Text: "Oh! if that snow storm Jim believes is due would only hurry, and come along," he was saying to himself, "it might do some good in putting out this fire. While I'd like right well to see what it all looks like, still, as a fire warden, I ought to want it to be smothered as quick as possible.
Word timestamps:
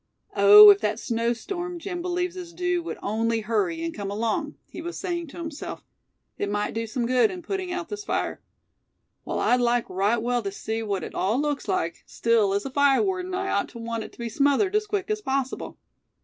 "Oh! 0.35 0.71
if 0.71 0.79
that 0.81 0.99
snow 0.99 1.31
storm 1.31 1.77
Jim 1.77 2.01
believes 2.01 2.35
is 2.35 2.53
due 2.55 2.81
would 2.81 2.97
only 3.03 3.41
hurry, 3.41 3.83
and 3.83 3.93
come 3.93 4.09
along," 4.09 4.55
he 4.67 4.81
was 4.81 4.97
saying 4.97 5.27
to 5.27 5.37
himself, 5.37 5.83
"it 6.39 6.49
might 6.49 6.73
do 6.73 6.87
some 6.87 7.05
good 7.05 7.29
in 7.29 7.43
putting 7.43 7.71
out 7.71 7.89
this 7.89 8.03
fire. 8.03 8.41
While 9.25 9.37
I'd 9.37 9.61
like 9.61 9.87
right 9.87 10.17
well 10.17 10.41
to 10.41 10.51
see 10.51 10.81
what 10.81 11.03
it 11.03 11.13
all 11.13 11.39
looks 11.39 11.67
like, 11.67 12.01
still, 12.07 12.55
as 12.55 12.65
a 12.65 12.71
fire 12.71 13.03
warden, 13.03 13.35
I 13.35 13.51
ought 13.51 13.69
to 13.69 13.77
want 13.77 14.03
it 14.03 14.11
to 14.13 14.17
be 14.17 14.27
smothered 14.27 14.75
as 14.75 14.87
quick 14.87 15.11
as 15.11 15.21
possible. 15.21 15.77